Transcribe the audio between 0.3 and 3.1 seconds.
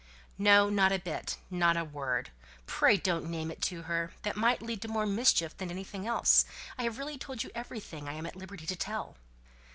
"No; not a bit; not a word. Pray